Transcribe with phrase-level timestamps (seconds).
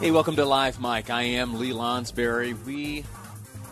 [0.00, 1.10] Hey, welcome to Live Mic.
[1.10, 2.52] I am Lee Lonsberry.
[2.64, 3.00] We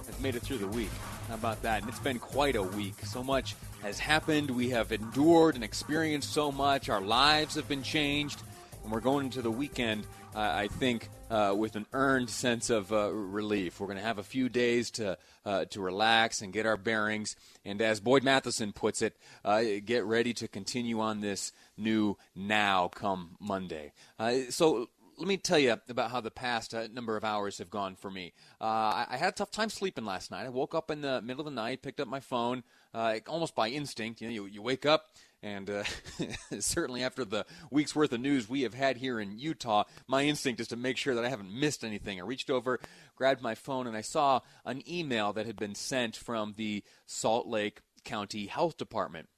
[0.07, 0.91] have made it through the week.
[1.29, 1.83] How about that?
[1.83, 2.95] And it's been quite a week.
[3.05, 4.51] So much has happened.
[4.51, 6.89] We have endured and experienced so much.
[6.89, 8.43] Our lives have been changed.
[8.83, 12.93] And we're going into the weekend, uh, I think, uh, with an earned sense of
[12.93, 13.79] uh, relief.
[13.79, 17.37] We're going to have a few days to, uh, to relax and get our bearings.
[17.65, 22.89] And as Boyd Matheson puts it, uh, get ready to continue on this new now
[22.89, 23.93] come Monday.
[24.19, 27.70] Uh, so let me tell you about how the past uh, number of hours have
[27.70, 28.33] gone for me.
[28.61, 30.45] Uh, I, I, had a tough time sleeping last night.
[30.45, 33.55] I woke up in the middle of the night, picked up my phone, uh, almost
[33.55, 34.20] by instinct.
[34.20, 35.84] You know, you, you wake up, and uh,
[36.61, 40.61] certainly after the week's worth of news we have had here in Utah, my instinct
[40.61, 42.20] is to make sure that I haven't missed anything.
[42.20, 42.78] I reached over,
[43.14, 47.47] grabbed my phone, and I saw an email that had been sent from the Salt
[47.47, 49.28] Lake County Health Department.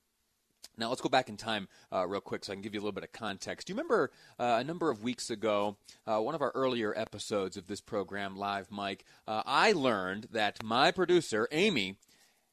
[0.78, 2.82] Now, let's go back in time uh, real quick so I can give you a
[2.82, 3.66] little bit of context.
[3.66, 5.76] Do you remember uh, a number of weeks ago,
[6.06, 10.62] uh, one of our earlier episodes of this program, Live Mic, uh, I learned that
[10.62, 11.96] my producer, Amy,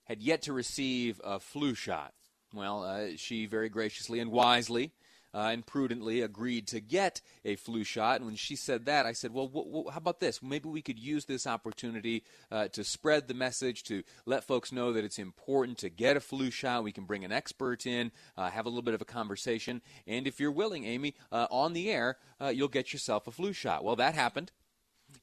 [0.06, 2.14] had yet to receive a flu shot.
[2.53, 4.92] Well, uh, she very graciously and wisely
[5.36, 8.17] uh, and prudently agreed to get a flu shot.
[8.17, 9.52] And when she said that, I said, well,
[9.91, 10.41] how about this?
[10.41, 14.94] Maybe we could use this opportunity uh, to spread the message, to let folks know
[14.94, 16.86] that it's important to get a flu shot.
[16.86, 19.81] We can bring an expert in, uh, have a little bit of a conversation.
[20.08, 23.52] And if you're willing, Amy, uh, on the air, uh, you'll get yourself a flu
[23.52, 23.83] shot.
[23.83, 24.52] Well, that happened.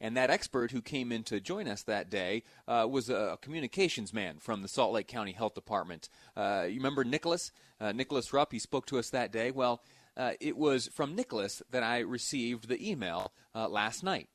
[0.01, 4.13] And that expert who came in to join us that day uh, was a communications
[4.13, 6.09] man from the Salt Lake County Health Department.
[6.37, 7.53] Uh, you remember Nicholas?
[7.81, 9.51] Uh, Nicholas Rupp, he spoke to us that day.
[9.51, 9.83] Well,
[10.17, 14.29] uh, it was from Nicholas that I received the email uh, last night.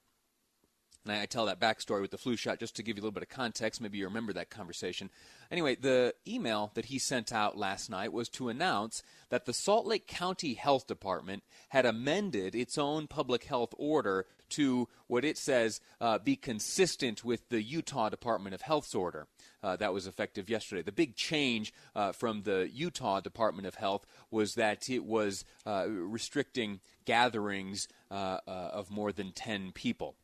[1.07, 3.11] And I tell that backstory with the flu shot just to give you a little
[3.11, 3.81] bit of context.
[3.81, 5.09] Maybe you remember that conversation.
[5.49, 9.85] Anyway, the email that he sent out last night was to announce that the Salt
[9.85, 15.81] Lake County Health Department had amended its own public health order to what it says
[15.99, 19.27] uh, be consistent with the Utah Department of Health's order.
[19.63, 20.81] Uh, that was effective yesterday.
[20.81, 25.85] The big change uh, from the Utah Department of Health was that it was uh,
[25.87, 30.15] restricting gatherings uh, uh, of more than 10 people.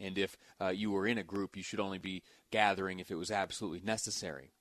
[0.00, 0.36] And if
[0.72, 4.52] you were in a group, you should only be gathering if it was absolutely necessary.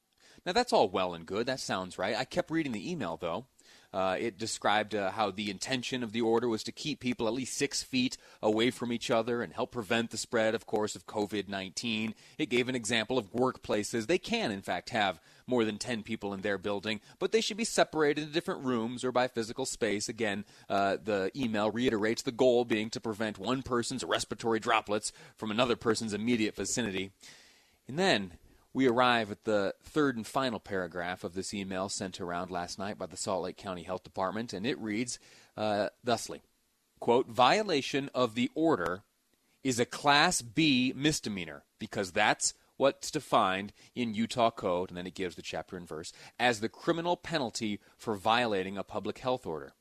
[0.45, 1.47] Now, that's all well and good.
[1.47, 2.15] That sounds right.
[2.15, 3.45] I kept reading the email, though.
[3.91, 7.33] Uh, it described uh, how the intention of the order was to keep people at
[7.33, 11.07] least six feet away from each other and help prevent the spread, of course, of
[11.07, 12.13] COVID 19.
[12.37, 14.07] It gave an example of workplaces.
[14.07, 17.57] They can, in fact, have more than 10 people in their building, but they should
[17.57, 20.09] be separated into different rooms or by physical space.
[20.09, 25.51] Again, uh, the email reiterates the goal being to prevent one person's respiratory droplets from
[25.51, 27.11] another person's immediate vicinity.
[27.87, 28.33] And then
[28.73, 32.97] we arrive at the third and final paragraph of this email sent around last night
[32.97, 35.19] by the Salt Lake County Health Department, and it reads
[35.55, 36.41] uh, thusly
[36.99, 39.03] quote, violation of the order
[39.63, 45.15] is a Class B misdemeanor because that's what's defined in Utah Code, and then it
[45.15, 49.73] gives the chapter and verse, as the criminal penalty for violating a public health order.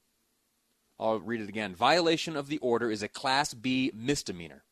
[0.99, 1.75] I'll read it again.
[1.75, 4.65] Violation of the order is a Class B misdemeanor.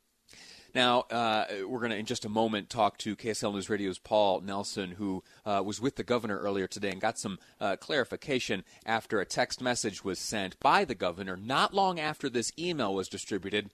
[0.74, 4.40] Now, uh, we're going to, in just a moment, talk to KSL News Radio's Paul
[4.40, 9.20] Nelson, who uh, was with the governor earlier today and got some uh, clarification after
[9.20, 13.70] a text message was sent by the governor not long after this email was distributed.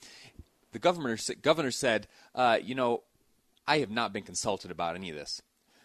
[0.72, 3.04] The governor, governor said, uh, You know,
[3.68, 5.42] I have not been consulted about any of this.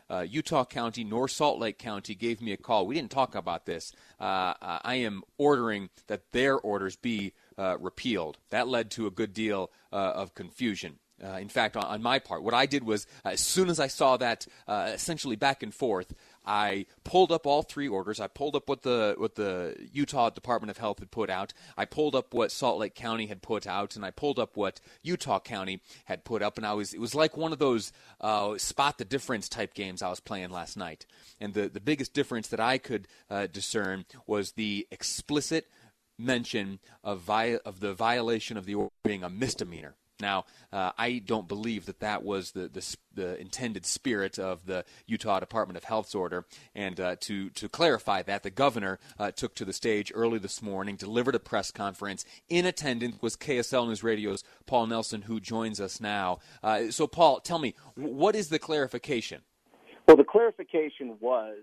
[0.10, 2.88] Uh, Utah County nor Salt Lake County gave me a call.
[2.88, 3.92] We didn't talk about this.
[4.20, 8.38] Uh, uh, I am ordering that their orders be uh, repealed.
[8.50, 11.00] That led to a good deal uh, of confusion.
[11.24, 13.80] Uh, in fact, on, on, my part, what I did was, uh, as soon as
[13.80, 16.14] I saw that uh, essentially back and forth,
[16.46, 18.20] I pulled up all three orders.
[18.20, 21.54] I pulled up what the what the Utah Department of Health had put out.
[21.78, 24.82] I pulled up what Salt Lake County had put out, and I pulled up what
[25.02, 26.58] Utah County had put up.
[26.58, 30.02] And I was it was like one of those uh, spot the difference type games
[30.02, 31.06] I was playing last night.
[31.40, 35.68] And the the biggest difference that I could uh, discern was the explicit
[36.20, 39.96] mention of, vi- of the violation of the order being a misdemeanor.
[40.24, 44.86] Now, uh, I don't believe that that was the, the, the, intended spirit of the
[45.06, 46.46] Utah Department of Health's order.
[46.74, 50.62] And uh, to, to clarify that, the governor uh, took to the stage early this
[50.62, 52.24] morning, delivered a press conference.
[52.48, 56.40] In attendance was KSL News Radio's Paul Nelson, who joins us now.
[56.64, 59.42] Uh, so, Paul, tell me, what is the clarification?
[60.08, 61.58] Well, the clarification was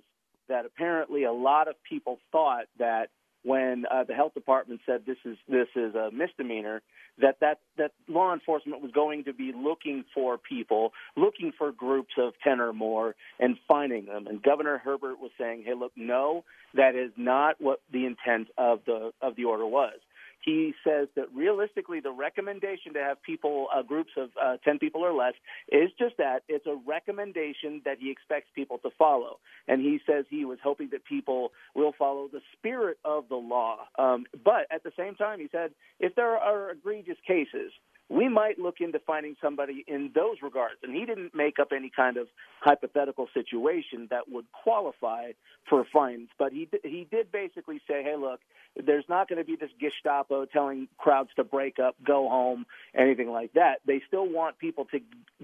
[0.48, 3.08] that apparently a lot of people thought that
[3.42, 6.82] when uh, the health department said this is this is a misdemeanor,
[7.20, 12.12] that that that law enforcement was going to be looking for people, looking for groups
[12.18, 14.26] of ten or more, and finding them.
[14.26, 16.44] And Governor Herbert was saying, "Hey, look, no,
[16.74, 19.98] that is not what the intent of the of the order was."
[20.44, 25.02] He says that realistically, the recommendation to have people, uh, groups of uh, 10 people
[25.02, 25.34] or less,
[25.70, 26.42] is just that.
[26.48, 29.38] It's a recommendation that he expects people to follow.
[29.68, 33.78] And he says he was hoping that people will follow the spirit of the law.
[33.98, 37.72] Um, but at the same time, he said if there are egregious cases,
[38.10, 40.74] we might look into finding somebody in those regards.
[40.82, 42.26] And he didn't make up any kind of
[42.60, 45.32] hypothetical situation that would qualify
[45.68, 48.40] for fines, but he he did basically say, "Hey, look,
[48.76, 53.30] there's not going to be this Gestapo telling crowds to break up, go home, anything
[53.30, 53.80] like that.
[53.86, 55.00] They still want people to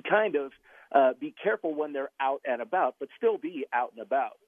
[0.09, 0.53] kind of
[0.91, 4.39] uh, be careful when they're out and about, but still be out and about."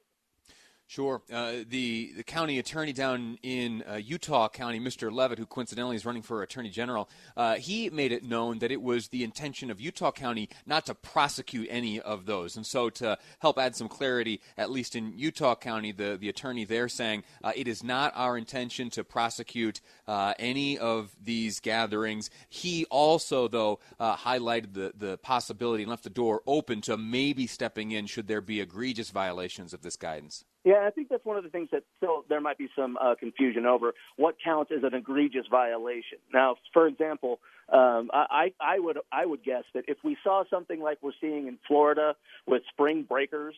[0.91, 1.21] Sure.
[1.31, 5.13] Uh, the the county attorney down in uh, Utah County, Mr.
[5.13, 8.81] Leavitt, who coincidentally is running for attorney general, uh, he made it known that it
[8.81, 12.57] was the intention of Utah County not to prosecute any of those.
[12.57, 16.65] And so, to help add some clarity, at least in Utah County, the the attorney
[16.65, 22.31] there saying uh, it is not our intention to prosecute uh, any of these gatherings.
[22.49, 27.47] He also, though, uh, highlighted the the possibility and left the door open to maybe
[27.47, 30.45] stepping in should there be egregious violations of this guidance.
[30.69, 33.15] Yeah, I think that's one of the things that still there might be some uh,
[33.19, 36.19] confusion over what counts as an egregious violation.
[36.31, 37.41] Now, for example,
[37.73, 41.49] um, I, I would I would guess that if we saw something like we're seeing
[41.49, 42.17] in Florida
[42.47, 43.55] with spring breakers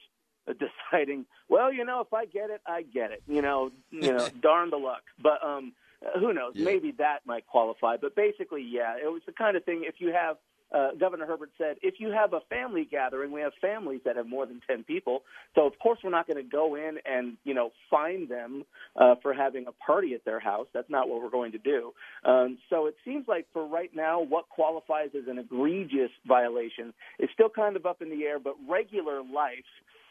[0.47, 0.53] uh,
[0.93, 3.25] deciding, well, you know, if I get it, I get it.
[3.27, 5.03] You know, you know, darn the luck.
[5.21, 5.73] But um,
[6.21, 6.53] who knows?
[6.55, 6.65] Yeah.
[6.65, 7.97] Maybe that might qualify.
[7.97, 9.83] But basically, yeah, it was the kind of thing.
[9.85, 10.37] If you have
[10.73, 14.27] uh, Governor Herbert said, if you have a family gathering, we have families that have
[14.27, 15.23] more than 10 people.
[15.55, 18.65] So, of course, we're not going to go in and, you know, fine them
[18.97, 20.67] uh, for having a party at their house.
[20.73, 21.93] That's not what we're going to do.
[22.25, 27.29] Um, so it seems like for right now, what qualifies as an egregious violation is
[27.35, 29.65] still kind of up in the air, but regular life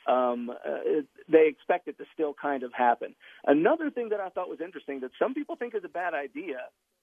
[0.08, 1.02] um, uh,
[1.32, 3.16] they expect it to still kind of happen.
[3.46, 6.58] Another thing that I thought was interesting that some people think is a bad idea.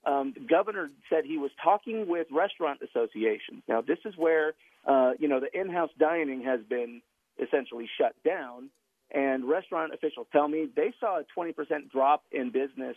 [0.07, 3.61] Um, the governor said he was talking with restaurant associations.
[3.67, 4.53] Now, this is where
[4.85, 7.01] uh, you know the in-house dining has been
[7.37, 8.69] essentially shut down,
[9.13, 12.95] and restaurant officials tell me they saw a 20% drop in business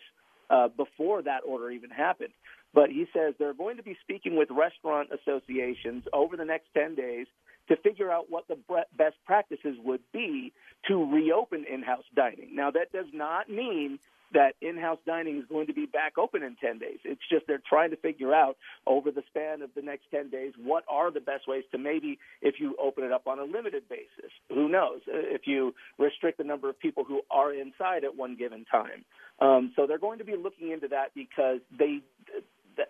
[0.50, 2.32] uh, before that order even happened.
[2.72, 6.94] But he says they're going to be speaking with restaurant associations over the next 10
[6.94, 7.26] days
[7.68, 8.56] to figure out what the
[8.96, 10.52] best practices would be
[10.88, 12.54] to reopen in-house dining.
[12.54, 13.98] Now, that does not mean
[14.32, 16.98] that in-house dining is going to be back open in 10 days.
[17.04, 18.56] It's just they're trying to figure out
[18.86, 22.18] over the span of the next 10 days what are the best ways to maybe
[22.42, 24.32] if you open it up on a limited basis.
[24.48, 25.00] Who knows?
[25.08, 29.04] Uh, if you restrict the number of people who are inside at one given time.
[29.40, 32.00] Um, so they're going to be looking into that because they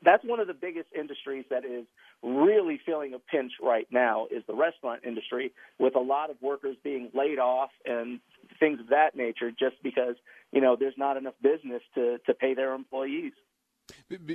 [0.02, 1.84] that's one of the biggest industries that is
[2.22, 6.76] really feeling a pinch right now is the restaurant industry with a lot of workers
[6.82, 8.20] being laid off and
[8.58, 10.16] things of that nature just because
[10.52, 13.32] you know there's not enough business to to pay their employees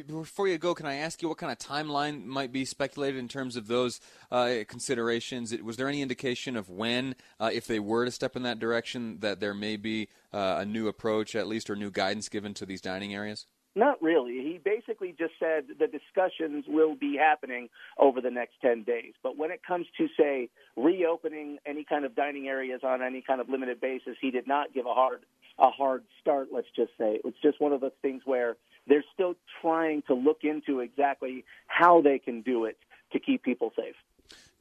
[0.07, 3.27] before you go, can I ask you what kind of timeline might be speculated in
[3.27, 3.99] terms of those
[4.31, 5.55] uh, considerations?
[5.61, 9.19] Was there any indication of when, uh, if they were to step in that direction,
[9.19, 12.65] that there may be uh, a new approach, at least, or new guidance given to
[12.65, 13.47] these dining areas?
[13.75, 14.41] Not really.
[14.55, 17.67] He basically just said the discussions will be happening
[17.99, 19.11] over the next 10 days.
[19.21, 23.41] But when it comes to, say, reopening any kind of dining areas on any kind
[23.41, 25.23] of limited basis, he did not give a hard,
[25.59, 27.19] a hard start, let's just say.
[27.25, 28.55] It's just one of those things where
[28.87, 32.77] they're still trying to look into exactly how they can do it
[33.11, 33.95] to keep people safe.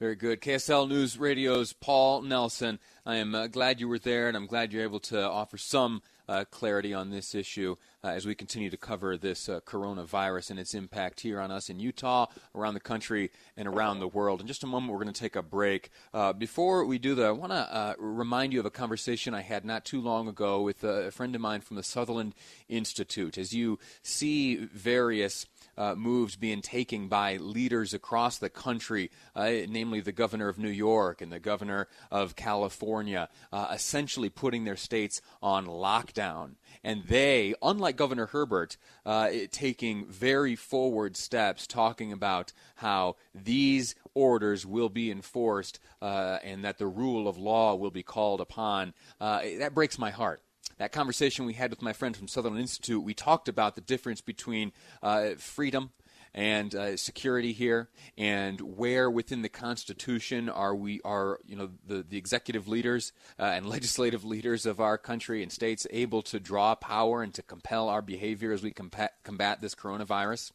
[0.00, 0.40] Very good.
[0.40, 2.80] KSL News Radio's Paul Nelson.
[3.06, 6.02] I am uh, glad you were there, and I'm glad you're able to offer some
[6.28, 10.60] uh, clarity on this issue uh, as we continue to cover this uh, coronavirus and
[10.60, 14.42] its impact here on us in Utah, around the country, and around the world.
[14.42, 15.90] In just a moment, we're going to take a break.
[16.12, 19.40] Uh, before we do that, I want to uh, remind you of a conversation I
[19.40, 22.34] had not too long ago with a friend of mine from the Sutherland
[22.68, 23.38] Institute.
[23.38, 25.46] As you see various
[25.76, 30.68] uh, moves being taken by leaders across the country, uh, namely the governor of New
[30.68, 36.52] York and the governor of California, uh, essentially putting their states on lockdown.
[36.82, 38.76] And they, unlike Governor Herbert,
[39.06, 46.64] uh, taking very forward steps, talking about how these orders will be enforced uh, and
[46.64, 48.94] that the rule of law will be called upon.
[49.20, 50.43] Uh, that breaks my heart
[50.78, 54.20] that conversation we had with my friend from Sutherland Institute, we talked about the difference
[54.20, 55.90] between uh, freedom
[56.34, 57.88] and uh, security here,
[58.18, 63.44] and where within the Constitution are we are you know the the executive leaders uh,
[63.44, 67.88] and legislative leaders of our country and states able to draw power and to compel
[67.88, 70.50] our behavior as we combat, combat this coronavirus.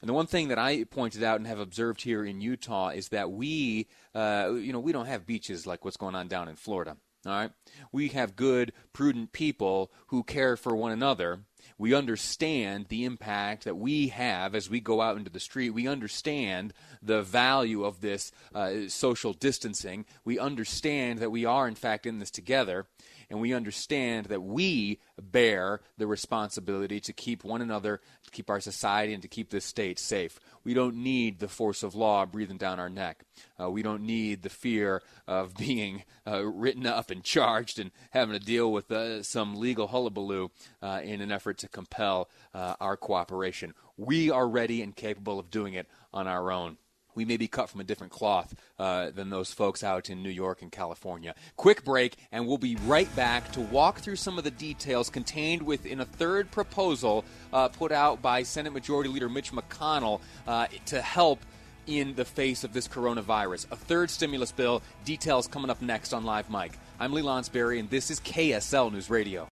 [0.00, 3.08] And the one thing that I pointed out and have observed here in Utah is
[3.08, 6.54] that we, uh, you know, we don't have beaches like what's going on down in
[6.54, 6.96] Florida.
[7.28, 7.50] All right,
[7.92, 11.40] we have good, prudent people who care for one another.
[11.76, 15.70] We understand the impact that we have as we go out into the street.
[15.70, 20.06] We understand the value of this uh, social distancing.
[20.24, 22.86] We understand that we are, in fact, in this together
[23.30, 28.60] and we understand that we bear the responsibility to keep one another, to keep our
[28.60, 30.40] society, and to keep this state safe.
[30.64, 33.24] We don't need the force of law breathing down our neck.
[33.60, 38.38] Uh, we don't need the fear of being uh, written up and charged and having
[38.38, 40.50] to deal with uh, some legal hullabaloo
[40.82, 43.74] uh, in an effort to compel uh, our cooperation.
[43.96, 46.78] We are ready and capable of doing it on our own
[47.18, 50.30] we may be cut from a different cloth uh, than those folks out in New
[50.30, 51.34] York and California.
[51.56, 55.62] Quick break, and we'll be right back to walk through some of the details contained
[55.62, 61.02] within a third proposal uh, put out by Senate Majority Leader Mitch McConnell uh, to
[61.02, 61.40] help
[61.88, 63.70] in the face of this coronavirus.
[63.72, 64.82] A third stimulus bill.
[65.04, 66.78] Details coming up next on Live Mic.
[67.00, 69.46] I'm Lee Lonsberry, and this is KSL News Radio.